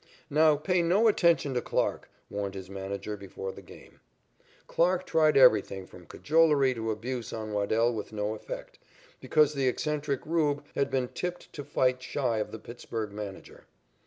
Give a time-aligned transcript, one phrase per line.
[0.31, 3.99] "Now pay no attention to Clarke," warned his manager before the game.
[4.65, 8.79] Clarke tried everything from cajolery to abuse on Waddell with no effect,
[9.19, 13.67] because the eccentric "Rube" had been tipped to fight shy of the Pittsburg manager.